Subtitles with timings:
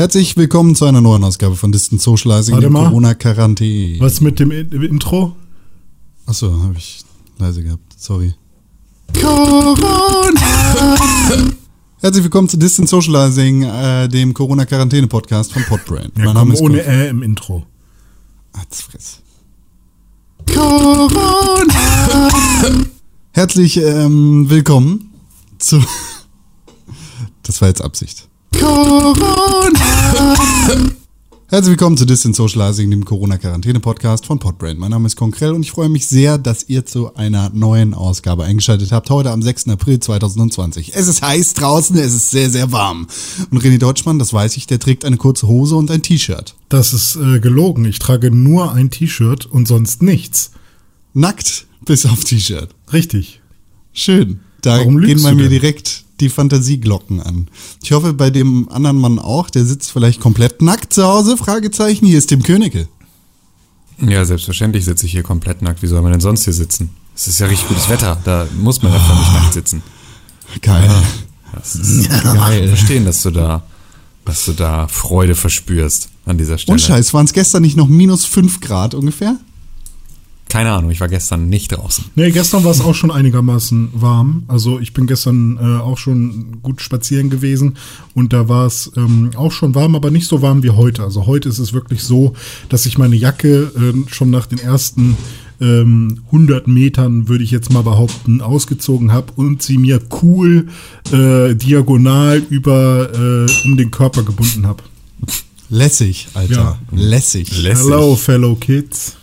[0.00, 2.88] Herzlich willkommen zu einer neuen Ausgabe von Distant Socializing, Warte mal.
[2.88, 4.00] Corona-Quarantäne.
[4.00, 5.36] Was mit dem In- Intro?
[6.24, 7.04] Achso, habe ich
[7.36, 7.82] leise gehabt.
[7.98, 8.32] Sorry.
[12.00, 16.10] Herzlich willkommen zu Distant Socializing, äh, dem Corona-Quarantäne-Podcast von Podbrain.
[16.16, 17.66] Ja, komm, ohne Ä im Intro.
[18.70, 19.20] Fress.
[23.32, 25.10] Herzlich ähm, willkommen
[25.58, 25.84] zu.
[27.42, 28.29] Das war jetzt Absicht.
[31.48, 34.78] Herzlich willkommen zu Distant Socializing, dem Corona-Quarantäne-Podcast von Podbrain.
[34.78, 38.44] Mein Name ist Konkrell und ich freue mich sehr, dass ihr zu einer neuen Ausgabe
[38.44, 39.10] eingeschaltet habt.
[39.10, 39.68] Heute am 6.
[39.70, 40.94] April 2020.
[40.94, 43.08] Es ist heiß draußen, es ist sehr, sehr warm.
[43.50, 46.54] Und René Deutschmann, das weiß ich, der trägt eine kurze Hose und ein T-Shirt.
[46.68, 47.84] Das ist äh, gelogen.
[47.86, 50.52] Ich trage nur ein T-Shirt und sonst nichts.
[51.14, 52.68] Nackt bis auf T-Shirt.
[52.92, 53.40] Richtig.
[53.92, 54.38] Schön.
[54.62, 57.48] Da Warum gehen bei du mir direkt die Fantasieglocken an.
[57.82, 61.36] Ich hoffe, bei dem anderen Mann auch, der sitzt vielleicht komplett nackt zu Hause?
[61.36, 62.06] Fragezeichen.
[62.06, 62.88] Hier ist Tim Königke.
[64.00, 65.82] Ja, selbstverständlich sitze ich hier komplett nackt.
[65.82, 66.90] Wie soll man denn sonst hier sitzen?
[67.14, 68.18] Es ist ja richtig gutes Wetter.
[68.24, 69.82] Da muss man einfach nicht nackt sitzen.
[70.62, 70.90] Geil.
[71.52, 72.68] Das ist geil.
[72.76, 73.62] Verstehen, dass du da,
[74.24, 76.74] dass du da Freude verspürst an dieser Stelle.
[76.74, 79.36] Und Scheiß, waren es gestern nicht noch minus 5 Grad ungefähr?
[80.50, 82.06] Keine Ahnung, ich war gestern nicht draußen.
[82.16, 84.42] Nee, gestern war es auch schon einigermaßen warm.
[84.48, 87.76] Also ich bin gestern äh, auch schon gut spazieren gewesen
[88.14, 91.04] und da war es ähm, auch schon warm, aber nicht so warm wie heute.
[91.04, 92.34] Also heute ist es wirklich so,
[92.68, 95.16] dass ich meine Jacke äh, schon nach den ersten
[95.60, 100.66] ähm, 100 Metern, würde ich jetzt mal behaupten, ausgezogen habe und sie mir cool
[101.12, 104.82] äh, diagonal über äh, um den Körper gebunden habe.
[105.68, 106.78] Lässig, Alter.
[106.90, 106.98] Ja.
[106.98, 107.56] Lässig.
[107.56, 107.84] Lässig.
[107.84, 109.16] Hello, fellow kids.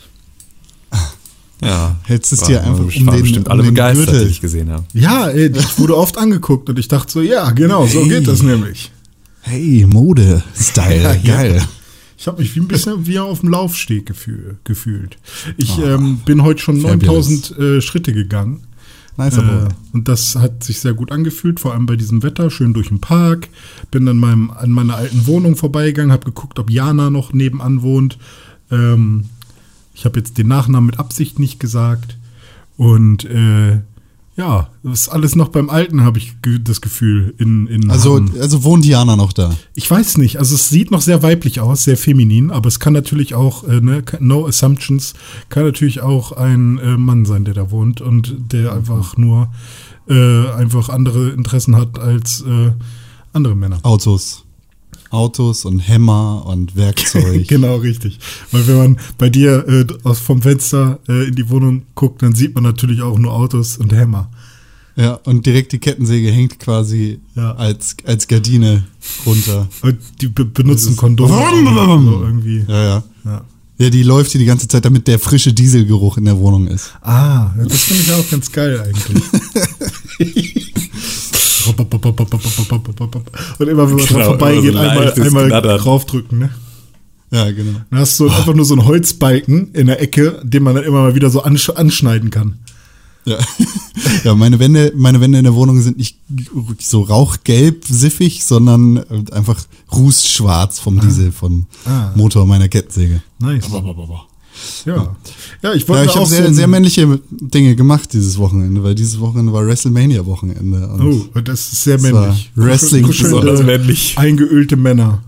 [1.61, 1.95] Ja.
[2.03, 4.25] Hättest es dir einfach um den- bestimmt um alle den begeistert, Gürtel.
[4.25, 4.83] die ich gesehen habe.
[4.93, 8.91] Ja, ich wurde oft angeguckt und ich dachte so, ja, genau, so geht das nämlich.
[9.41, 11.01] Hey, Mode-Style.
[11.03, 11.35] Ja, ja.
[11.35, 11.63] Geil.
[12.17, 15.17] Ich habe mich wie ein bisschen wie auf dem Laufsteg gefühl, gefühlt.
[15.55, 17.29] Ich ähm, bin heute schon fabulous.
[17.29, 18.63] 9000 äh, Schritte gegangen.
[19.17, 19.69] Nice, Äh, aber.
[19.93, 23.01] und das hat sich sehr gut angefühlt, vor allem bei diesem Wetter, schön durch den
[23.01, 23.49] Park.
[23.91, 28.17] Bin an, meinem, an meiner alten Wohnung vorbeigegangen, habe geguckt, ob Jana noch nebenan wohnt.
[28.71, 29.25] Ähm,
[29.97, 32.17] ich habe jetzt den Nachnamen mit Absicht nicht gesagt.
[32.77, 33.79] Und äh,
[34.35, 37.33] ja, das ist alles noch beim Alten, habe ich das Gefühl.
[37.39, 38.31] In, in Also, Hamm.
[38.39, 39.55] also wohnt Diana noch da?
[39.73, 42.93] Ich weiß nicht, also es sieht noch sehr weiblich aus, sehr feminin, aber es kann
[42.93, 45.15] natürlich auch, äh, ne, no assumptions,
[45.49, 49.51] kann natürlich auch ein äh, Mann sein, der da wohnt und der einfach nur
[50.07, 52.71] äh, einfach andere Interessen hat als äh,
[53.33, 53.79] andere Männer.
[53.81, 54.43] Autos.
[55.09, 57.47] Autos und Hämmer und Werkzeug.
[57.47, 58.19] Genau, richtig.
[58.51, 62.35] Weil wenn man bei dir äh, aus vom Fenster äh, in die Wohnung guckt, dann
[62.35, 64.29] sieht man natürlich auch nur Autos und Hämmer.
[64.95, 67.51] Ja, und direkt die Kettensäge hängt quasi Ja.
[67.53, 68.83] als, als Gardine
[69.25, 69.67] runter.
[69.83, 71.29] Und die be benutzen Kondome.
[71.31, 72.65] So irgendwie.
[72.67, 73.03] Ja, ja.
[73.23, 73.41] Ja.
[73.79, 76.93] Ja, die läuft hier die ganze Zeit, damit der frische Dieselgeruch in der Wohnung ist.
[77.03, 79.23] Ah, das finde ich auch ganz geil eigentlich.
[83.59, 85.77] Und immer wenn man Genau, dran vorbeigeht, so einmal, einmal Knattern.
[85.79, 86.49] draufdrücken, ne?
[87.31, 87.79] Ja, genau.
[87.89, 91.01] Dann hast du einfach nur so einen Holzbalken in der Ecke, den man dann immer
[91.01, 92.59] mal wieder so ansch anschneiden kann.
[93.25, 93.37] Ja.
[94.23, 96.17] ja, meine Wände, meine Wände in der Wohnung sind nicht
[96.79, 99.61] so rauchgelb siffig, sondern äh, einfach
[99.93, 102.13] rußschwarz vom Diesel, vom Ah.
[102.15, 103.21] Motor meiner Kettensäge.
[103.39, 103.65] Nice.
[104.87, 105.15] Ja.
[105.61, 108.83] Ja, ich Ja, wollte ich habe auch sehr, so sehr männliche Dinge gemacht dieses Wochenende,
[108.83, 110.87] weil dieses Wochenende war WrestleMania-Wochenende.
[110.87, 111.01] und
[111.35, 112.51] Oh, das ist sehr männlich.
[112.55, 114.17] Wrestling besonders männlich.
[114.17, 115.21] Eingeölte Männer.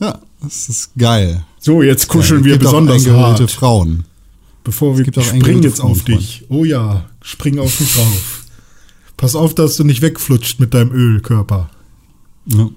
[0.00, 1.44] Ja, das ist geil.
[1.58, 3.50] So, jetzt kuscheln Ja, wir es gibt auch besonders eingeholte hart.
[3.50, 4.04] Frauen.
[4.62, 6.44] Bevor wir springen jetzt auf Frauen, dich.
[6.48, 8.44] Oh ja, spring auf mich drauf.
[9.16, 11.70] Pass auf, dass du nicht wegflutscht mit deinem Ölkörper.
[12.46, 12.68] Ja.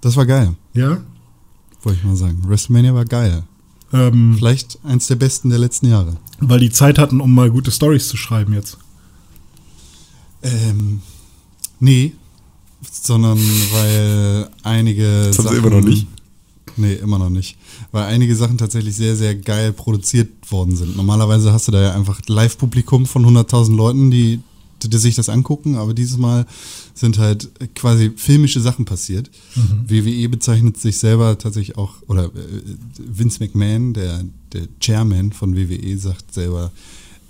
[0.00, 0.98] Das war geil, Ja?
[1.82, 2.42] wollte ich mal sagen.
[2.46, 3.42] WrestleMania war geil.
[3.92, 6.16] Ähm, Vielleicht eins der besten der letzten Jahre.
[6.40, 8.78] weil die Zeit hatten, um mal gute Stories zu schreiben jetzt.
[10.42, 11.00] Ähm,
[11.80, 12.12] nee,
[12.90, 13.38] sondern
[13.72, 16.06] weil einige Das haben sie immer noch nicht.
[16.76, 17.56] Nee, immer noch nicht.
[17.90, 20.96] Weil einige Sachen tatsächlich sehr, sehr geil produziert worden sind.
[20.96, 24.40] Normalerweise hast du da ja einfach Live-Publikum von 100.000 Leuten, die
[24.82, 26.46] sich das angucken, aber dieses Mal
[26.94, 29.30] sind halt quasi filmische Sachen passiert.
[29.86, 32.30] WWE bezeichnet sich selber tatsächlich auch, oder äh,
[32.98, 36.72] Vince McMahon, der, der Chairman von WWE, sagt selber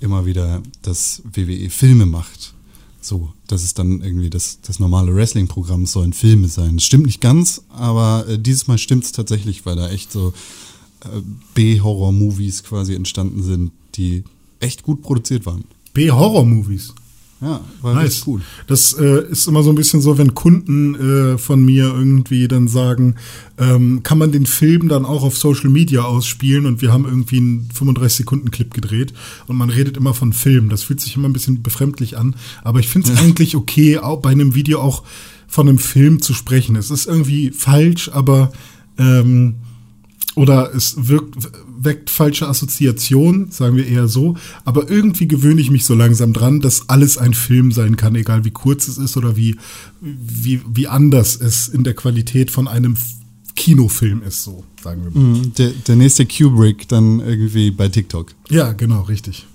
[0.00, 2.55] immer wieder, dass WWE Filme macht.
[3.00, 6.77] So, das ist dann irgendwie das, das normale Wrestling-Programm, es sollen Filme sein.
[6.77, 10.35] Das stimmt nicht ganz, aber äh, dieses Mal stimmt es tatsächlich, weil da echt so
[11.05, 11.21] äh,
[11.55, 14.25] B-Horror-Movies quasi entstanden sind, die
[14.61, 15.65] echt gut produziert waren.
[15.94, 16.94] B-Horror-Movies.
[17.40, 18.23] Ja, war Nice.
[18.23, 18.43] gut.
[18.67, 22.67] Das äh, ist immer so ein bisschen so, wenn Kunden äh, von mir irgendwie dann
[22.67, 23.14] sagen,
[23.58, 27.37] ähm, kann man den Film dann auch auf Social Media ausspielen und wir haben irgendwie
[27.37, 29.12] einen 35-Sekunden-Clip gedreht
[29.46, 30.69] und man redet immer von Film.
[30.69, 34.20] Das fühlt sich immer ein bisschen befremdlich an, aber ich finde es eigentlich okay, auch
[34.20, 35.05] bei einem Video auch
[35.46, 36.75] von einem Film zu sprechen.
[36.75, 38.50] Es ist irgendwie falsch, aber
[38.99, 39.55] ähm,
[40.38, 41.35] oder es wirkt,
[41.81, 44.37] weckt falsche Assoziationen, sagen wir eher so.
[44.64, 48.44] Aber irgendwie gewöhne ich mich so langsam dran, dass alles ein Film sein kann, egal
[48.44, 49.56] wie kurz es ist oder wie,
[50.00, 52.96] wie, wie anders es in der Qualität von einem
[53.56, 55.29] Kinofilm ist, so sagen wir mal.
[55.40, 58.32] Mhm, Der, der nächste Kubrick dann irgendwie bei TikTok.
[58.50, 59.46] Ja, genau, richtig.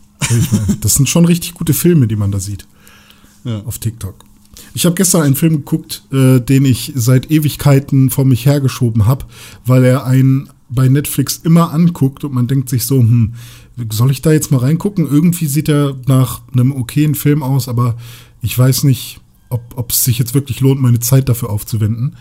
[0.82, 2.66] Das sind schon richtig gute Filme, die man da sieht
[3.44, 3.62] Ja.
[3.66, 4.16] auf TikTok.
[4.74, 9.26] Ich habe gestern einen Film geguckt, äh, den ich seit Ewigkeiten vor mich hergeschoben habe,
[9.66, 13.34] weil er einen bei Netflix immer anguckt und man denkt sich so, hm,
[13.92, 15.08] soll ich da jetzt mal reingucken?
[15.10, 17.98] Irgendwie sieht er nach einem okayen Film aus, aber
[18.42, 22.16] ich weiß nicht, ob es sich jetzt wirklich lohnt, meine Zeit dafür aufzuwenden.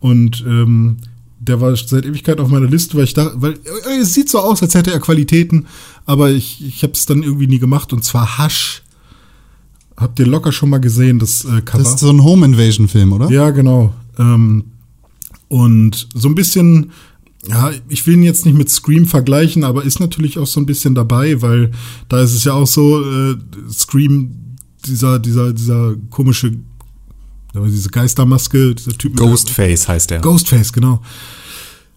[0.00, 0.98] Und ähm,
[1.38, 4.38] der war seit Ewigkeit auf meiner Liste, weil ich da, weil äh, es sieht so
[4.38, 5.66] aus, als hätte er Qualitäten,
[6.04, 7.92] aber ich, ich habe es dann irgendwie nie gemacht.
[7.92, 8.82] Und zwar Hasch.
[9.96, 11.82] Habt ihr locker schon mal gesehen, das äh, Cover?
[11.82, 13.30] Das ist so ein Home Invasion Film, oder?
[13.30, 13.94] Ja, genau.
[14.18, 14.64] Ähm,
[15.48, 16.90] und so ein bisschen,
[17.48, 20.66] ja, ich will ihn jetzt nicht mit Scream vergleichen, aber ist natürlich auch so ein
[20.66, 21.70] bisschen dabei, weil
[22.08, 23.36] da ist es ja auch so, äh,
[23.72, 24.32] Scream,
[24.86, 26.52] dieser, dieser, dieser komische,
[27.54, 30.20] diese Geistermaske, dieser Typ mit der- Ghostface heißt der.
[30.20, 31.00] Ghostface, genau.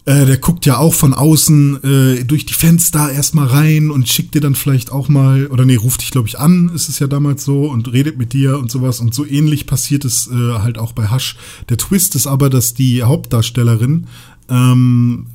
[0.05, 4.33] Äh, der guckt ja auch von außen äh, durch die Fenster erstmal rein und schickt
[4.33, 7.05] dir dann vielleicht auch mal, oder nee, ruft dich, glaube ich, an, ist es ja
[7.07, 9.01] damals so, und redet mit dir und sowas.
[9.01, 11.35] Und so ähnlich passiert es äh, halt auch bei Hush.
[11.67, 14.07] Der Twist ist aber, dass die Hauptdarstellerin
[14.49, 15.27] ähm,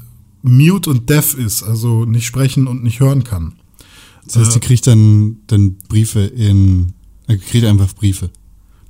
[0.45, 3.55] mute und deaf ist, also nicht sprechen und nicht hören kann.
[4.27, 6.93] Das heißt, die kriegt dann, dann Briefe in.
[7.27, 8.31] Er kriegt einfach Briefe.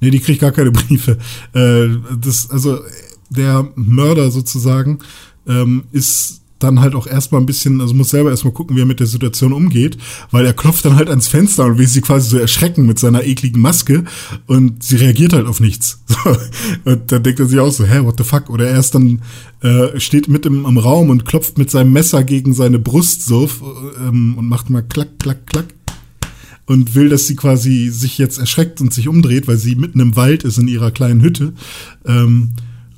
[0.00, 1.18] Nee, die kriegt gar keine Briefe.
[1.52, 1.88] Äh,
[2.20, 2.80] das, also
[3.30, 4.98] der Mörder sozusagen
[5.46, 8.86] ähm, ist dann halt auch erstmal ein bisschen, also muss selber erstmal gucken, wie er
[8.86, 9.98] mit der Situation umgeht,
[10.30, 13.24] weil er klopft dann halt ans Fenster und will sie quasi so erschrecken mit seiner
[13.24, 14.04] ekligen Maske
[14.46, 16.02] und sie reagiert halt auf nichts.
[16.84, 18.50] Und dann denkt er sich auch so, hä, what the fuck?
[18.50, 19.22] Oder er ist dann,
[19.60, 23.48] äh, steht mit im, im Raum und klopft mit seinem Messer gegen seine Brust so
[23.98, 25.66] ähm, und macht mal klack, klack, klack
[26.66, 30.16] und will, dass sie quasi sich jetzt erschreckt und sich umdreht, weil sie mitten im
[30.16, 31.52] Wald ist in ihrer kleinen Hütte.
[32.06, 32.52] Ähm,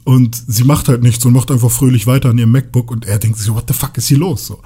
[0.06, 3.18] und sie macht halt nichts und macht einfach fröhlich weiter an ihrem MacBook und er
[3.18, 4.46] denkt sich, what the fuck ist hier los?
[4.46, 4.60] So.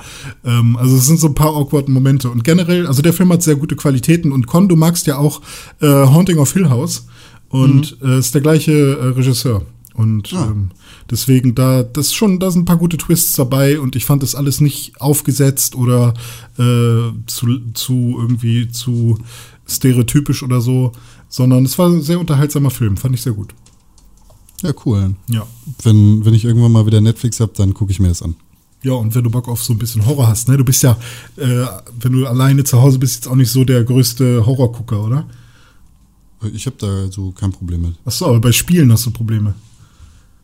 [0.45, 2.29] Ähm, also es sind so ein paar awkward Momente.
[2.29, 5.41] Und generell, also der Film hat sehr gute Qualitäten und Con, du magst ja auch
[5.81, 7.07] äh, Haunting of Hill House
[7.49, 9.63] und äh, ist der gleiche äh, Regisseur.
[9.95, 10.49] Und Ah.
[10.51, 10.73] ähm,
[11.11, 14.35] deswegen da, das schon, da sind ein paar gute Twists dabei und ich fand das
[14.35, 16.13] alles nicht aufgesetzt oder
[16.59, 19.17] äh, zu, zu irgendwie zu
[19.67, 20.93] stereotypisch oder so,
[21.31, 23.55] sondern es war ein sehr unterhaltsamer Film, fand ich sehr gut.
[24.63, 25.15] Ja, cool.
[25.29, 25.47] Ja.
[25.83, 28.35] Wenn, wenn ich irgendwann mal wieder Netflix habe, dann gucke ich mir das an.
[28.83, 30.57] Ja, und wenn du Bock auf so ein bisschen Horror hast, ne?
[30.57, 30.97] Du bist ja,
[31.37, 31.67] äh,
[32.01, 35.27] wenn du alleine zu Hause bist, jetzt auch nicht so der größte Horrorgucker, oder?
[36.55, 37.95] Ich habe da so kein Problem mit.
[38.07, 39.55] Achso, aber bei Spielen hast du Probleme.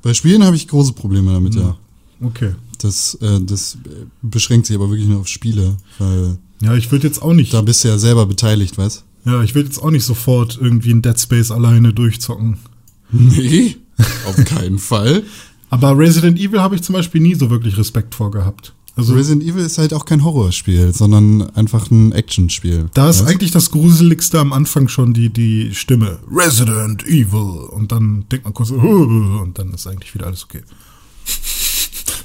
[0.02, 1.76] Bei Spielen habe ich große Probleme damit, ja.
[2.20, 2.54] Okay.
[2.78, 3.78] Das, äh, das
[4.20, 7.62] beschränkt sich aber wirklich nur auf Spiele, weil Ja, ich würde jetzt auch nicht, da
[7.62, 11.02] bist du ja selber beteiligt, weißt ja, ich würde jetzt auch nicht sofort irgendwie in
[11.02, 12.58] Dead Space alleine durchzocken.
[13.10, 13.76] Nee,
[14.26, 15.22] auf keinen Fall.
[15.70, 18.72] Aber Resident Evil habe ich zum Beispiel nie so wirklich Respekt vor gehabt.
[18.96, 22.88] Also Resident Evil ist halt auch kein Horrorspiel, sondern einfach ein Actionspiel.
[22.94, 23.28] da ist weißt?
[23.30, 26.18] eigentlich das Gruseligste am Anfang schon die, die Stimme.
[26.32, 27.68] Resident Evil.
[27.68, 30.62] Und dann denkt man kurz, so, und dann ist eigentlich wieder alles okay.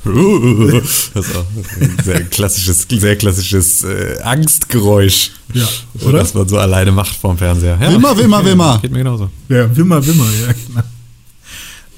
[0.03, 1.45] Das ist auch
[1.79, 5.31] ein sehr klassisches, sehr klassisches äh, Angstgeräusch.
[5.53, 5.67] Ja,
[6.07, 6.19] oder?
[6.19, 7.77] Das man so alleine macht vorm Fernseher.
[7.79, 8.79] Ja, Wimmer, Wimmer, Wimmer.
[8.81, 9.29] Geht mir genauso.
[9.50, 10.81] Ja, Wimmer, Wimmer, ja, genau.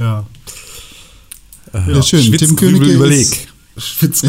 [0.03, 0.25] Ja.
[1.87, 2.31] Ja, schön.
[2.37, 3.47] Tim Königke überleg.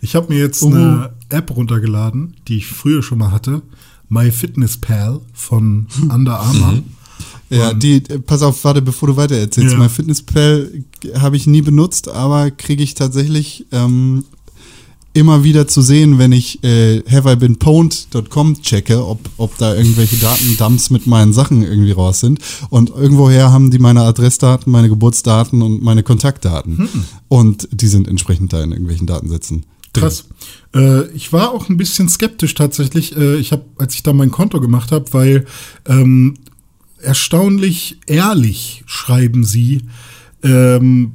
[0.00, 0.68] Ich habe mir jetzt Oh.
[0.68, 3.62] eine App runtergeladen, die ich früher schon mal hatte.
[4.08, 6.82] MyFitnessPal von Under Armour.
[7.50, 9.72] Ja, die, äh, pass auf, warte, bevor du weiter erzählst.
[9.72, 9.78] Ja.
[9.78, 10.70] Mein Fitnesspal
[11.18, 14.24] habe ich nie benutzt, aber kriege ich tatsächlich ähm,
[15.14, 21.06] immer wieder zu sehen, wenn ich äh, haveibeenpwned.com checke, ob, ob da irgendwelche Datendumps mit
[21.06, 22.40] meinen Sachen irgendwie raus sind.
[22.70, 26.78] Und irgendwoher haben die meine Adressdaten, meine Geburtsdaten und meine Kontaktdaten.
[26.78, 26.88] Hm.
[27.28, 29.64] Und die sind entsprechend da in irgendwelchen Datensätzen.
[29.92, 30.02] drin.
[30.02, 30.24] Krass.
[30.74, 34.30] Äh, ich war auch ein bisschen skeptisch tatsächlich, äh, ich hab, als ich da mein
[34.30, 35.46] Konto gemacht habe, weil
[35.86, 36.34] ähm,
[37.00, 39.82] erstaunlich ehrlich schreiben sie
[40.42, 41.12] ähm,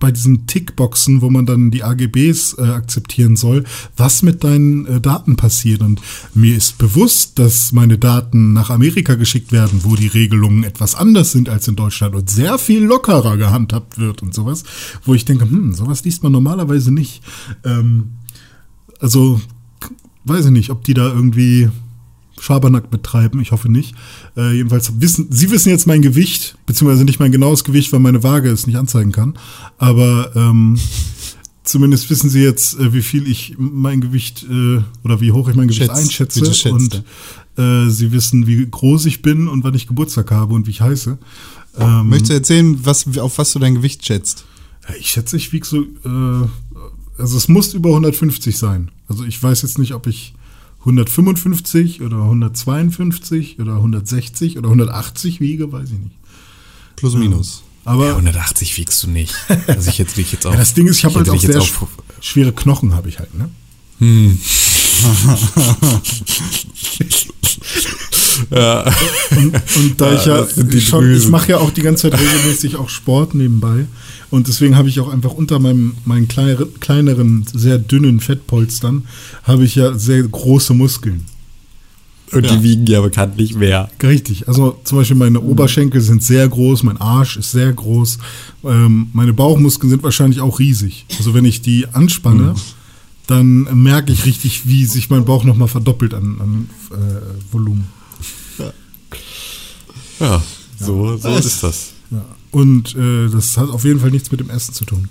[0.00, 3.64] bei diesen Tickboxen, wo man dann die AGBs äh, akzeptieren soll,
[3.96, 5.82] was mit deinen äh, Daten passiert.
[5.82, 6.00] Und
[6.34, 11.32] mir ist bewusst, dass meine Daten nach Amerika geschickt werden, wo die Regelungen etwas anders
[11.32, 14.64] sind als in Deutschland und sehr viel lockerer gehandhabt wird und sowas,
[15.04, 17.22] wo ich denke, hm, sowas liest man normalerweise nicht.
[17.64, 18.12] Ähm,
[18.98, 19.40] also,
[20.24, 21.68] weiß ich nicht, ob die da irgendwie
[22.40, 23.40] Schabernack betreiben.
[23.40, 23.94] Ich hoffe nicht.
[24.36, 28.22] Äh, jedenfalls wissen, Sie wissen jetzt mein Gewicht, beziehungsweise nicht mein genaues Gewicht, weil meine
[28.22, 29.34] Waage es nicht anzeigen kann.
[29.78, 30.78] Aber ähm,
[31.64, 35.54] zumindest wissen Sie jetzt, äh, wie viel ich mein Gewicht äh, oder wie hoch ich
[35.54, 36.72] mein Gewicht Schätzt, einschätze.
[36.72, 37.04] und
[37.56, 40.80] äh, Sie wissen, wie groß ich bin und wann ich Geburtstag habe und wie ich
[40.80, 41.18] heiße.
[41.78, 44.44] Ähm, Möchtest du erzählen, was, auf was du dein Gewicht schätzt?
[44.98, 46.48] ich schätze, ich wiege so, äh,
[47.18, 48.90] also es muss über 150 sein.
[49.08, 50.34] Also ich weiß jetzt nicht, ob ich
[50.80, 56.16] 155 oder 152 oder 160 oder 180 wiege, weiß ich nicht.
[56.96, 57.62] Plus minus.
[57.84, 59.34] Aber Ja, 180 wiegst du nicht.
[59.66, 60.52] Also ich jetzt ich jetzt auch.
[60.52, 61.86] ja, das Ding ist, ich habe halt auch sehr sch-
[62.20, 63.48] schwere Knochen, habe ich halt, ne?
[68.50, 68.84] Ja.
[69.36, 72.88] Und da Ja, ich ja schon, ich mache ja auch die ganze Zeit regelmäßig auch
[72.88, 73.86] Sport nebenbei.
[74.30, 79.04] Und deswegen habe ich auch einfach unter meinem, meinen kleineren, kleineren, sehr dünnen Fettpolstern,
[79.44, 81.24] habe ich ja sehr große Muskeln.
[82.32, 82.54] Und Ja.
[82.56, 83.90] die wiegen ja bekanntlich mehr.
[84.00, 84.46] Richtig.
[84.46, 88.18] Also zum Beispiel meine Oberschenkel sind sehr groß, mein Arsch ist sehr groß,
[88.64, 91.06] ähm, meine Bauchmuskeln sind wahrscheinlich auch riesig.
[91.18, 92.54] Also wenn ich die anspanne,
[93.26, 97.86] dann merke ich richtig, wie sich mein Bauch nochmal verdoppelt an, an äh, Volumen.
[100.20, 100.42] Ja,
[100.78, 101.90] so, so ist das.
[102.10, 102.24] Ja.
[102.50, 105.08] Und äh, das hat auf jeden Fall nichts mit dem Essen zu tun.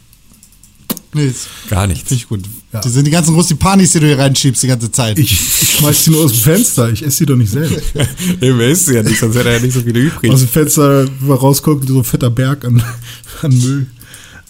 [1.14, 1.34] Nee,
[1.70, 2.08] Gar nichts.
[2.08, 2.42] finde ich gut.
[2.72, 2.82] Ja.
[2.82, 5.18] Die sind die ganzen Rustipanis, die du hier reinschiebst die ganze Zeit.
[5.18, 7.94] Ich, ich schmeiß die nur aus dem Fenster, ich esse sie doch nicht selbst.
[8.42, 10.32] Eben ist ja nicht, sonst hätte er ja nicht so viele übrig.
[10.32, 12.84] Aus dem Fenster, rausguckt, so ein fetter Berg an,
[13.42, 13.88] an Müll.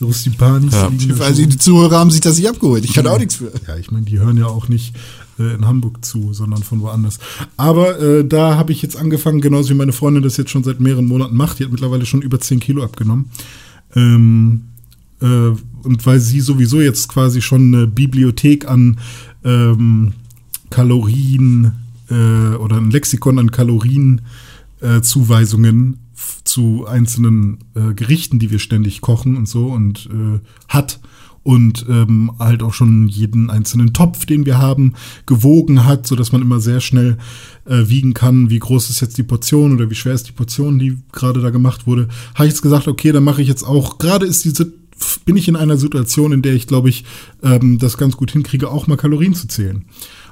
[0.01, 0.73] Rustipanis.
[0.73, 0.89] Ja.
[1.19, 2.85] also die Zuhörer haben sich das nicht abgeholt.
[2.85, 3.51] Ich kann auch nichts für.
[3.67, 4.93] Ja, ich meine, die hören ja auch nicht
[5.39, 7.19] äh, in Hamburg zu, sondern von woanders.
[7.57, 10.79] Aber äh, da habe ich jetzt angefangen, genauso wie meine Freundin das jetzt schon seit
[10.79, 11.59] mehreren Monaten macht.
[11.59, 13.29] Die hat mittlerweile schon über 10 Kilo abgenommen.
[13.95, 14.61] Ähm,
[15.21, 18.99] äh, und weil sie sowieso jetzt quasi schon eine Bibliothek an
[19.43, 20.13] ähm,
[20.69, 21.71] Kalorien
[22.09, 24.21] äh, oder ein Lexikon an Kalorien
[24.81, 30.09] äh, zu einzelnen äh, Gerichten, die wir ständig kochen und so und
[30.67, 30.99] hat
[31.43, 34.93] und ähm, halt auch schon jeden einzelnen Topf, den wir haben,
[35.25, 37.17] gewogen hat, so dass man immer sehr schnell
[37.65, 40.79] äh, wiegen kann, wie groß ist jetzt die Portion oder wie schwer ist die Portion,
[40.79, 42.07] die gerade da gemacht wurde.
[42.35, 43.97] Habe ich jetzt gesagt, okay, dann mache ich jetzt auch.
[43.97, 44.73] Gerade ist diese
[45.23, 47.05] bin ich in einer Situation, in der ich glaube ich
[47.41, 49.85] ähm, das ganz gut hinkriege, auch mal Kalorien zu zählen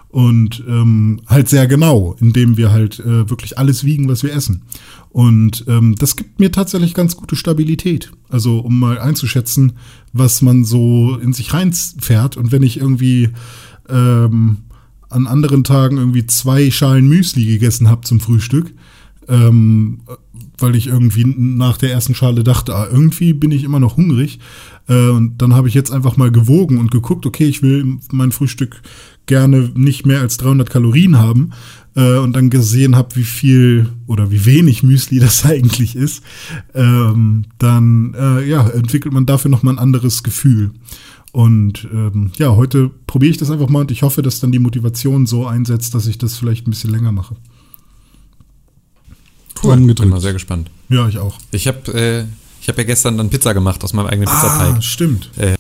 [0.10, 4.64] und ähm, halt sehr genau, indem wir halt äh, wirklich alles wiegen, was wir essen.
[5.10, 8.12] Und ähm, das gibt mir tatsächlich ganz gute Stabilität.
[8.30, 9.74] Also um mal einzuschätzen,
[10.14, 12.38] was man so in sich reinfährt.
[12.38, 13.30] Und wenn ich irgendwie
[13.90, 14.58] ähm,
[15.10, 18.74] an anderen Tagen irgendwie zwei Schalen Müsli gegessen habe zum Frühstück,
[19.28, 20.02] ähm,
[20.58, 24.40] weil ich irgendwie nach der ersten Schale dachte, ah, irgendwie bin ich immer noch hungrig.
[24.88, 28.32] Äh, und dann habe ich jetzt einfach mal gewogen und geguckt, okay, ich will mein
[28.32, 28.82] Frühstück
[29.27, 31.51] gerne nicht mehr als 300 Kalorien haben
[31.96, 36.24] äh, und dann gesehen habe, wie viel oder wie wenig Müsli das eigentlich ist,
[36.74, 40.72] ähm, dann äh, ja, entwickelt man dafür nochmal ein anderes Gefühl.
[41.34, 44.60] Und ähm, ja, heute probiere ich das einfach mal und ich hoffe, dass dann die
[44.60, 47.36] Motivation so einsetzt, dass ich das vielleicht ein bisschen länger mache.
[49.62, 50.10] Daumen Bin gedrückt.
[50.12, 50.69] mal sehr gespannt.
[50.89, 51.38] Ja, ich auch.
[51.51, 52.25] Ich habe äh,
[52.62, 54.84] ich hab ja gestern dann Pizza gemacht aus meinem eigenen Ah, Pizzateig.
[54.84, 55.31] stimmt.
[55.38, 55.55] Äh,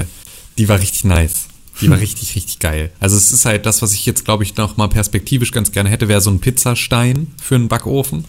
[0.57, 1.46] die war richtig nice.
[1.81, 2.91] Die war richtig, richtig geil.
[2.99, 5.89] Also es ist halt das, was ich jetzt, glaube ich, noch mal perspektivisch ganz gerne
[5.89, 8.25] hätte, wäre so ein Pizzastein für einen Backofen.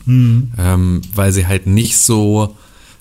[0.59, 2.57] Ähm, weil sie halt nicht so,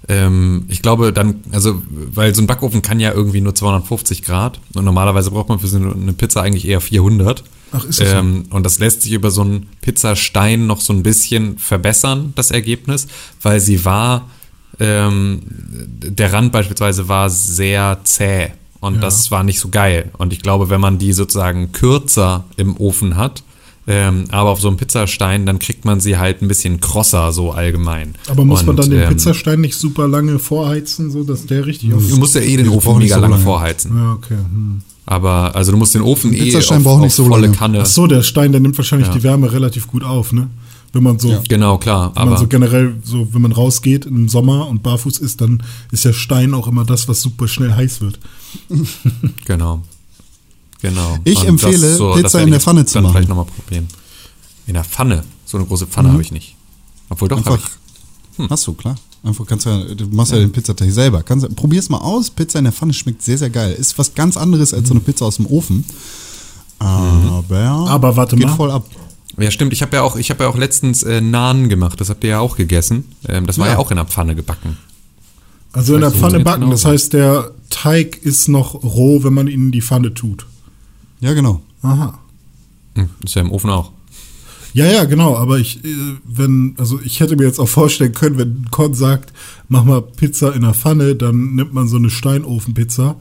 [0.07, 4.59] ähm, ich glaube dann, also weil so ein Backofen kann ja irgendwie nur 250 Grad
[4.73, 7.43] und normalerweise braucht man für so eine Pizza eigentlich eher 400.
[7.73, 8.15] Ach, ist das so?
[8.15, 12.51] ähm, Und das lässt sich über so einen Pizzastein noch so ein bisschen verbessern, das
[12.51, 13.07] Ergebnis,
[13.41, 14.29] weil sie war,
[14.79, 19.01] ähm, der Rand beispielsweise war sehr zäh und Ja.
[19.01, 20.11] das war nicht so geil.
[20.17, 23.43] Und ich glaube, wenn man die sozusagen kürzer im Ofen hat,
[23.89, 27.51] ähm, aber auf so einem Pizzastein, dann kriegt man sie halt ein bisschen krosser so
[27.51, 28.15] allgemein.
[28.27, 31.65] Aber muss man Und, dann den ähm, Pizzastein nicht super lange vorheizen, so dass der
[31.65, 32.05] richtig auf.
[32.05, 33.43] Du musst ja eh den Ofen mega so lange lange.
[33.45, 33.95] vorheizen.
[33.97, 34.35] Ja, okay.
[34.35, 34.81] Hm.
[35.05, 37.55] Aber also du musst den Ofen eh Pizzastein auf, braucht auf nicht so volle lange.
[37.57, 37.79] Kanne.
[37.81, 39.13] Ach so, der Stein, der nimmt wahrscheinlich Ja.
[39.13, 40.49] die Wärme relativ gut auf, ne?
[40.97, 41.41] Wenn man so, Ja.
[41.47, 42.07] Genau, klar.
[42.15, 45.61] wenn man Aber so generell, so wenn man rausgeht im Sommer und barfuß ist, dann
[45.91, 48.19] ist der Stein auch immer das, was super schnell heiß wird.
[49.45, 49.81] Genau.
[50.81, 51.17] Genau.
[51.23, 53.13] Ich Und empfehle, das Pizza werde in der Pfanne zu dann machen.
[53.13, 53.87] vielleicht nochmal probieren.
[54.67, 55.23] In der Pfanne?
[55.45, 56.55] So eine große Pfanne habe ich nicht.
[57.09, 57.57] Obwohl doch, Einfach.
[58.37, 58.49] ich.
[58.49, 58.95] Hast du, klar.
[59.23, 61.23] Einfach kannst du, ja- du machst ja den Pizzateig selber.
[61.23, 62.29] Kannst, probier's mal aus.
[62.29, 63.73] Pizza in der Pfanne schmeckt sehr, sehr geil.
[63.73, 65.83] Ist was ganz anderes als so eine Pizza aus dem Ofen.
[66.79, 68.55] Aber, Aber warte geht mal.
[68.55, 68.85] voll ab.
[69.37, 69.71] Ja, stimmt.
[69.73, 72.01] Ich habe ja auch, ich habe ja auch letztens äh, Naan gemacht.
[72.01, 73.05] Das habt ihr ja auch gegessen.
[73.27, 73.73] Ähm, das war ja.
[73.73, 73.79] Ja.
[73.79, 74.77] auch in der Pfanne gebacken.
[75.73, 76.61] Also in der Pfanne backen.
[76.71, 76.89] Das genauso.
[76.89, 80.47] heißt, der Teig ist noch roh, wenn man ihn in die Pfanne tut.
[81.19, 81.61] Ja, genau.
[81.83, 82.17] Aha.
[82.95, 83.91] Hm, ist ja im Ofen auch.
[84.73, 85.89] Ja, ja, genau, aber ich, äh,
[86.23, 89.33] wenn, also ich hätte mir jetzt auch vorstellen können, wenn Con sagt,
[89.69, 93.15] mach mal Pizza in der Pfanne, dann nimmt man so eine Steinofenpizza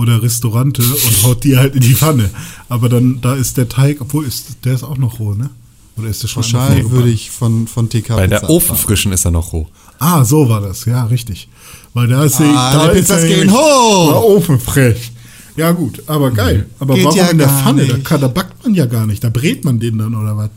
[0.00, 2.30] oder Restaurante und haut die halt in die Pfanne.
[2.68, 5.50] Aber dann, da ist der Teig, obwohl ist, der ist auch noch roh, ne?
[5.96, 6.90] Oder ist der schon vorgebacken?
[6.90, 9.68] würde ich von, von TK Bei der Ofenfrischen ist er noch roh.
[9.98, 11.48] Ah, so war das, ja, richtig.
[11.92, 14.12] Weil da ist Ah, da die ist er gehen hoch!
[14.12, 15.12] war ofenfrech.
[15.56, 16.66] Ja, gut, aber geil.
[16.78, 17.86] Aber Geht warum ja in der Pfanne?
[17.86, 19.22] Da, kann, da backt man ja gar nicht.
[19.22, 20.50] Da brät man den dann oder was?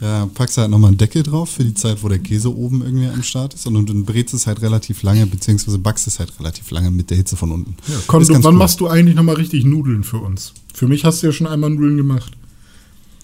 [0.00, 3.06] Ja, packst halt nochmal einen Deckel drauf für die Zeit, wo der Käse oben irgendwie
[3.06, 3.66] am Start ist.
[3.66, 7.18] Und dann brätst es halt relativ lange, beziehungsweise backst es halt relativ lange mit der
[7.18, 7.74] Hitze von unten.
[7.86, 8.52] Ja, Ist du, wann cool.
[8.58, 10.54] machst du eigentlich nochmal richtig Nudeln für uns?
[10.72, 12.32] Für mich hast du ja schon einmal Nudeln gemacht.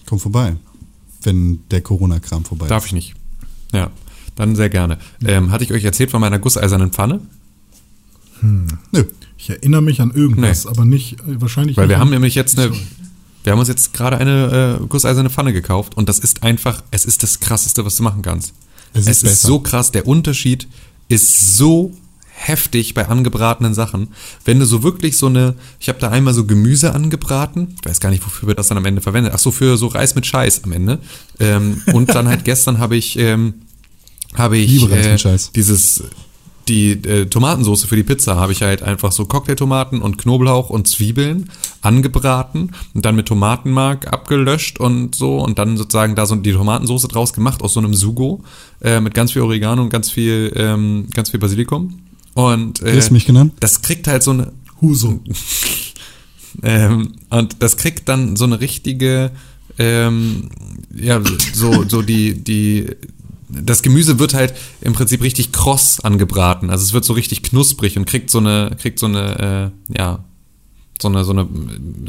[0.05, 0.55] Komm vorbei,
[1.23, 3.15] wenn der Corona-Kram vorbei Darf ich nicht.
[3.73, 3.89] Ja,
[4.35, 4.99] dann sehr gerne.
[5.25, 7.21] Ähm, hatte ich euch erzählt von meiner gusseisernen Pfanne?
[8.41, 8.77] ist.
[8.91, 9.03] Nö.
[9.39, 10.71] Ich erinnere mich an irgendwas, Nee.
[10.71, 12.71] aber nicht, äh, wahrscheinlich Weil nicht wir haben nämlich jetzt eine,
[13.47, 17.05] wir haben uns jetzt gerade eine äh, gusseiserne Pfanne gekauft und das ist einfach, es
[17.05, 18.51] ist das krasseste, was du machen kannst.
[18.93, 19.47] Es Es ist ist, besser.
[19.47, 20.67] so krass, der Unterschied
[21.07, 21.93] ist so
[22.33, 24.09] heftig bei angebratenen Sachen.
[24.43, 28.01] Wenn du so wirklich so eine, ich habe da einmal so Gemüse angebraten, ich weiß
[28.01, 29.31] gar nicht, wofür wir das dann am Ende verwendet.
[29.33, 30.99] Ach so, für so Reis mit Scheiß am Ende.
[31.39, 33.53] Ähm, und dann halt gestern habe ich, ähm,
[34.33, 35.17] habe ich äh,
[35.55, 36.03] dieses
[36.69, 40.87] die äh, Tomatensauce für die Pizza habe ich halt einfach so Cocktailtomaten und Knoblauch und
[40.87, 41.49] Zwiebeln
[41.81, 47.07] angebraten und dann mit Tomatenmark abgelöscht und so und dann sozusagen da so die Tomatensauce
[47.07, 48.43] draus gemacht aus so einem Sugo
[48.81, 51.99] äh, mit ganz viel Oregano und ganz viel ähm, ganz viel Basilikum
[52.33, 53.53] und äh, mich genannt?
[53.59, 55.21] das kriegt halt so eine Huso.
[56.63, 59.31] ähm, und das kriegt dann so eine richtige,
[59.79, 60.49] ähm,
[60.95, 61.21] ja,
[61.53, 62.87] so, so die, die,
[63.49, 66.69] das Gemüse wird halt im Prinzip richtig kross angebraten.
[66.69, 70.23] Also es wird so richtig knusprig und kriegt so eine, kriegt so eine, äh, ja,
[71.01, 71.47] so eine, so eine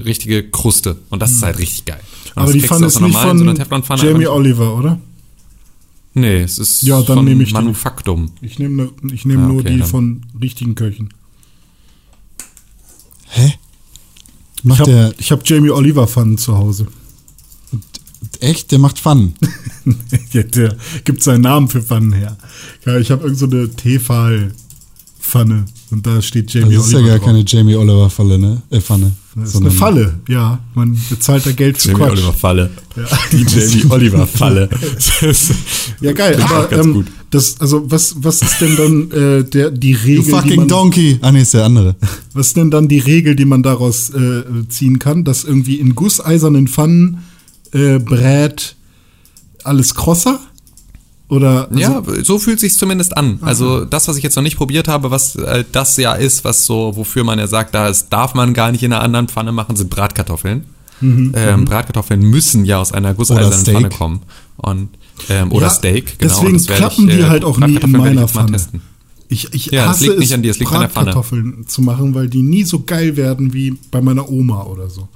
[0.04, 0.96] richtige Kruste.
[1.10, 2.00] Und das ist halt richtig geil.
[2.34, 4.98] Und Aber das die kriegst du Pfanne ist nicht so von Teflonpfanne Jamie Oliver, oder?
[6.14, 7.54] Nee, es ist Ja, dann von nehme ich die.
[7.54, 8.32] Manufaktum.
[8.40, 9.88] Ich nehme ne, ich nehm Ja, nur okay, die dann.
[9.88, 11.10] von richtigen Köchen.
[13.28, 13.54] Hä?
[14.56, 16.88] Ich Macht der habe hab Jamie Oliver Pfannen zu Hause.
[18.40, 18.70] Echt?
[18.72, 19.34] Der macht Pfannen.
[20.32, 22.36] ja, der gibt seinen Namen für Pfannen her.
[22.86, 27.10] Ja, ich habe irgend so eine Tefal-Pfanne und da steht Jamie Das ist ja Oliver
[27.10, 27.26] gar drauf.
[27.28, 28.62] keine Jamie Oliver Falle, ne?
[28.70, 29.12] Äh, Pfanne.
[29.34, 30.58] Das ist eine Falle, ja.
[30.74, 32.12] Man bezahlt da Geld für Jamie Quatsch.
[32.12, 32.70] Oliver Falle.
[32.96, 33.04] Ja.
[33.32, 34.68] Die Jamie Oliver Falle.
[36.00, 36.34] Ja, geil.
[36.34, 37.06] Klingt aber auch ganz ähm, gut.
[37.30, 40.68] das, also was, was ist denn dann äh, der, die You Regel, die fucking man,
[40.68, 41.18] donkey.
[41.22, 41.96] Ah, nee, ist der andere.
[42.34, 45.94] was ist denn dann die Regel, die man daraus äh, ziehen kann, dass irgendwie in
[45.94, 47.18] gusseisernen Pfannen
[47.72, 48.76] äh, brät
[49.64, 50.40] alles krosser?
[51.28, 53.38] Oder also, Ja, so fühlt sich zumindest an.
[53.42, 56.64] Also das, was ich jetzt noch nicht probiert habe, was äh, das ja ist, was
[56.64, 59.52] so, wofür man ja sagt, da ist, darf man gar nicht in einer anderen Pfanne
[59.52, 60.64] machen, sind Bratkartoffeln.
[61.02, 63.64] ähm, Bratkartoffeln müssen ja aus einer gusseisernen.
[63.64, 64.22] Pfanne kommen.
[64.56, 64.88] Und,
[65.28, 66.32] ähm, oder Ja, Steak, genau.
[66.40, 68.52] deswegen klappen ich, die äh, halt auch nie in ich meiner mal Pfanne.
[68.52, 68.80] testen.
[69.28, 71.04] Ich, ich Ja, hasse liegt nicht es, an dir, es liegt an der Pfanne.
[71.12, 75.08] Bratkartoffeln zu machen, weil die nie so geil werden wie bei meiner Oma oder so.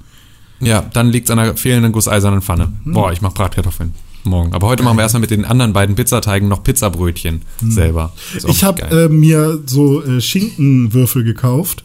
[0.65, 2.71] Ja, dann liegt es an einer fehlenden gusseisernen Pfanne.
[2.83, 2.93] Hm.
[2.93, 3.93] Boah, ich mache Bratkartoffeln.
[4.25, 4.53] Morgen.
[4.53, 8.13] Aber heute machen wir erstmal mit den anderen beiden Pizzateigen noch Pizzabrötchen selber.
[8.33, 8.55] Ist auch Hm.
[8.55, 11.83] Ich habe äh, mir so äh, Schinkenwürfel gekauft,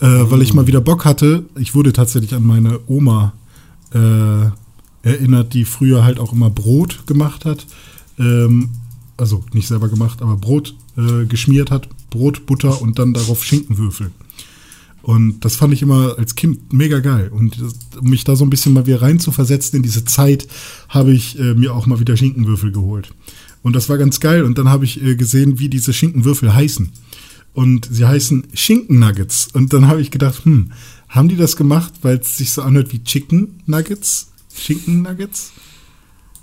[0.00, 1.44] äh, weil ich mal wieder Bock hatte.
[1.56, 3.34] Ich wurde tatsächlich an meine Oma
[3.94, 7.66] äh, erinnert, die früher halt auch immer Brot gemacht hat.
[8.18, 8.70] Ähm,
[9.16, 14.10] also nicht selber gemacht, aber Brot äh, geschmiert hat, Brot, Butter und dann darauf Schinkenwürfel.
[15.02, 17.30] Und das fand ich immer als Kind mega geil.
[17.32, 17.56] Und
[17.98, 20.46] um mich da so ein bisschen mal wieder rein zu versetzen in diese Zeit,
[20.88, 23.10] habe ich äh, mir auch mal wieder Schinkenwürfel geholt.
[23.62, 24.44] Und das war ganz geil.
[24.44, 26.90] Und dann habe ich äh, gesehen, wie diese Schinkenwürfel heißen.
[27.52, 29.48] Und sie heißen Schinken-Nuggets.
[29.52, 30.72] Und dann habe ich gedacht, hm,
[31.08, 34.30] haben die das gemacht, weil es sich so anhört wie Chicken Nuggets?
[34.54, 35.52] Schinken-Nuggets?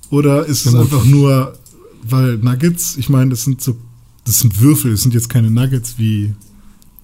[0.10, 1.58] Oder ist es einfach nur,
[2.04, 3.78] weil Nuggets, ich meine, das sind so,
[4.26, 6.34] das sind Würfel, das sind jetzt keine Nuggets wie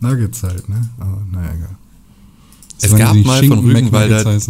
[0.03, 0.89] Nuggets halt, ne?
[0.99, 1.75] Aber naja, egal.
[2.81, 4.41] Es Solange gab mal Schinken von Rügenwalder-.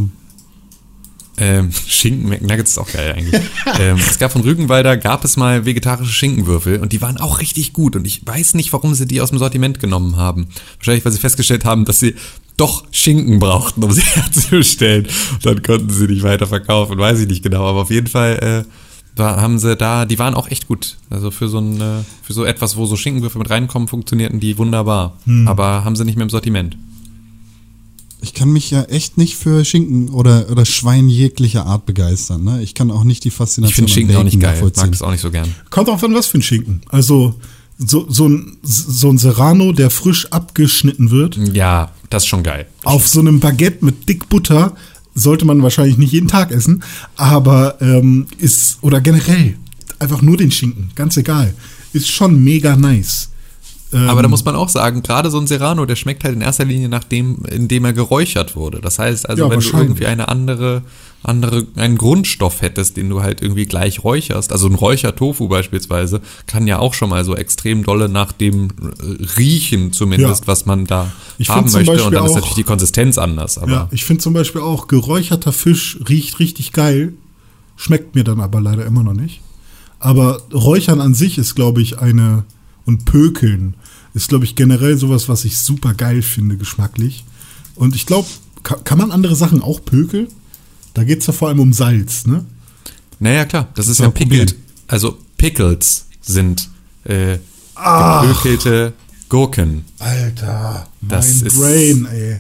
[1.36, 3.42] Ähm, Schinken McNuggets ist auch geil eigentlich.
[3.80, 7.74] ähm, es gab von Rügenwalder, gab es mal vegetarische Schinkenwürfel und die waren auch richtig
[7.74, 10.48] gut und ich weiß nicht, warum sie die aus dem Sortiment genommen haben.
[10.78, 12.16] Wahrscheinlich, weil sie festgestellt haben, dass sie
[12.56, 15.08] doch Schinken brauchten, um sie herzustellen.
[15.34, 18.66] Und dann konnten sie nicht weiter verkaufen, weiß ich nicht genau, aber auf jeden Fall,
[18.68, 18.70] äh,
[19.16, 20.98] war, haben sie da, die waren auch echt gut.
[21.10, 24.58] Also für so ein, äh, für so etwas, wo so Schinkenwürfel mit reinkommen, funktionierten die
[24.58, 25.18] wunderbar.
[25.26, 25.48] Hm.
[25.48, 26.78] Aber haben sie nicht mehr im Sortiment.
[28.22, 32.44] Ich kann mich ja echt nicht für Schinken oder, oder Schwein jeglicher Art begeistern.
[32.46, 32.62] Ne?
[32.64, 34.52] Ich kann auch nicht die Ich Faszination finde Schinken auch nicht geil.
[34.52, 34.92] Mag nachvollziehen.
[34.92, 35.54] das auch nicht so gern.
[35.70, 36.82] Kommt auch an was für ein Schinken.
[36.88, 37.36] Also
[37.78, 42.68] so, so, ein, so ein Serrano, der frisch abgeschnitten wird, Ja, das ist schon geil.
[42.84, 44.74] auf so einem Baguette mit dick Butter,
[45.16, 46.84] sollte man wahrscheinlich nicht jeden Tag essen,
[47.16, 49.58] aber ähm, ist, oder generell,
[50.00, 51.54] einfach nur den Schinken, ganz egal,
[51.94, 53.30] ist schon mega nice.
[53.94, 56.42] Ähm, Aber da muss man auch sagen, gerade so ein Serrano, der schmeckt halt in
[56.42, 58.82] erster Linie nach dem, in dem er geräuchert wurde.
[58.82, 60.82] Das heißt also, Ja, wenn du irgendwie eine andere,
[61.24, 66.68] andere, einen Grundstoff hättest, den du halt irgendwie gleich räucherst, also ein Räuchertofu beispielsweise, kann
[66.68, 70.48] ja auch schon mal so extrem dolle nach dem äh, riechen zumindest, Ja.
[70.48, 71.80] was man da Ich haben möchte.
[71.80, 73.58] Und Beispiel dann ist natürlich die Konsistenz anders.
[73.58, 77.14] Aber Ja, ich finde zum Beispiel auch, geräucherter Fisch riecht richtig geil,
[77.76, 79.42] schmeckt mir dann aber leider immer noch nicht.
[80.00, 82.44] Aber Räuchern an sich ist, glaube ich, eine,
[82.86, 83.76] und Pökeln
[84.14, 87.24] ist, glaube ich, generell sowas, was ich super geil finde, geschmacklich.
[87.76, 88.28] Und ich glaube,
[88.64, 90.28] kann, kann man andere Sachen auch pökeln?
[90.94, 92.46] Da geht es ja vor allem um Salz, ne?
[93.20, 94.40] Naja, klar, das ist war ja ein Problem.
[94.46, 94.56] pickled.
[94.88, 96.70] Also Pickles sind
[97.06, 97.38] äh,
[97.76, 98.22] Ach.
[98.28, 98.94] gepökelte
[99.30, 99.86] Gurken.
[100.00, 102.40] Alter, Das mein ist- Brain, ey.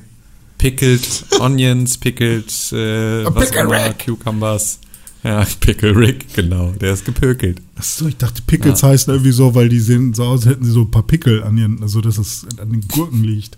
[0.57, 4.05] Pickled Onions, Pickled äh, was Pickle immer, Rick.
[4.05, 4.79] Cucumbers.
[5.23, 7.61] Ja, Pickle Rick, genau, der ist gepökelt.
[7.75, 10.71] Achso, ich dachte, Pickles heißen irgendwie so, weil die sehen so aus, als hätten sie
[10.71, 13.57] so ein paar Pickel an ihren, also dass es an den Gurken liegt.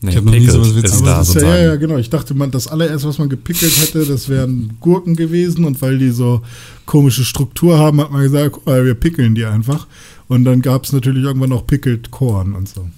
[0.00, 1.62] Nee, Ich hab noch nie sowas Witziges ist da das ist ja, sozusagen.
[1.62, 1.96] ja, ja, genau.
[1.96, 5.64] Ich dachte, man, das allererste, was man gepickelt hätte, das wären Gurken gewesen.
[5.64, 6.42] Und weil die so
[6.86, 9.86] komische Struktur haben, hat man gesagt, guck mal, wir pickeln die einfach.
[10.28, 12.88] Und dann gab es natürlich irgendwann noch Pickled Korn und so.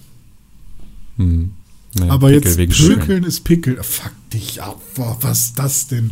[1.17, 1.51] Hm.
[1.99, 2.77] Nee, Aber Pickel jetzt.
[2.87, 3.79] Pökeln ist Pickel.
[3.81, 4.79] Fuck dich ab.
[4.95, 6.11] Boah, was ist das denn?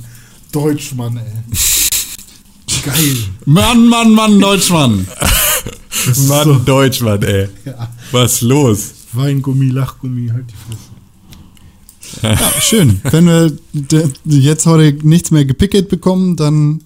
[0.51, 1.23] Deutschmann, ey.
[2.85, 3.15] Geil.
[3.45, 5.05] Mann, Mann, Mann, Deutschmann.
[6.27, 7.47] Mann, so, Deutschland, ey.
[7.65, 8.91] ja, Was los?
[9.13, 10.89] Weingummi, Lachgummi, halt die Fresse.
[12.21, 13.01] Ja, schön.
[13.03, 13.57] Wenn wir
[14.25, 16.81] jetzt heute nichts mehr gepickelt bekommen, dann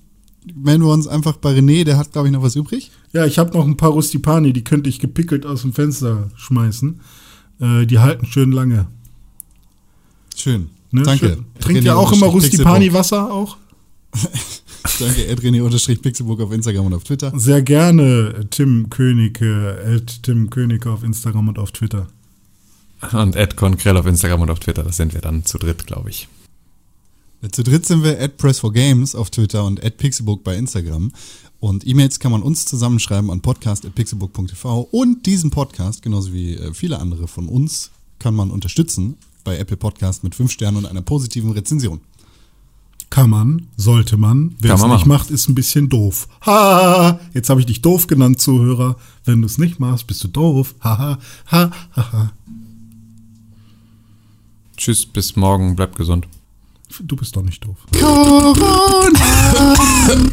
[0.55, 1.83] melden wir uns einfach bei René.
[1.83, 2.91] Der hat, glaube ich, noch was übrig.
[3.13, 6.99] Ja, ich habe noch ein paar Rustipani, die könnte ich gepickelt aus dem Fenster schmeißen.
[7.59, 8.87] Äh, die halten schön lange.
[10.35, 10.69] Schön.
[10.91, 11.03] Ne?
[11.03, 11.27] Danke.
[11.27, 11.45] Schön.
[11.59, 13.57] Trinkt ihr auch immer Rustipani-Wasser auch?
[14.99, 17.31] Danke, Edreni-Pixelburg auf Instagram und auf Twitter.
[17.35, 22.07] Sehr gerne Tim Königke, at Tim Königke auf Instagram und auf Twitter.
[23.11, 26.09] Und Ed Konkrell auf Instagram und auf Twitter, das sind wir dann zu dritt, glaube
[26.09, 26.27] ich.
[27.51, 31.11] Zu dritt sind wir at Press4Games auf Twitter und at Pixelbook bei Instagram.
[31.59, 34.87] Und E-Mails kann man uns zusammenschreiben an podcast.pixelbook.tv.
[34.91, 39.77] Und diesen Podcast, genauso wie äh, viele andere von uns, kann man unterstützen bei Apple
[39.77, 41.99] Podcast mit 5 Sternen und einer positiven Rezension.
[43.09, 44.55] Kann man, sollte man.
[44.59, 45.23] Wer Kann es man nicht machen.
[45.25, 46.27] macht, ist ein bisschen doof.
[46.45, 47.19] Ha!
[47.33, 48.95] Jetzt habe ich dich doof genannt, Zuhörer.
[49.25, 50.73] Wenn du es nicht machst, bist du doof.
[50.81, 51.19] Ha ha
[51.51, 52.11] ha ha.
[52.11, 52.31] ha.
[54.83, 56.27] Tschüss, bis morgen, bleibt gesund.
[56.99, 57.77] Du bist doch nicht doof.
[57.97, 59.75] Corona!